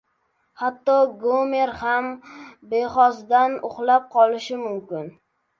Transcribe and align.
•Hatto 0.61 0.95
Gomer 1.23 1.69
ham 1.81 2.09
bexosdan 2.73 3.55
uxlab 3.71 4.09
qolishi 4.17 4.63
mumkin. 4.67 5.15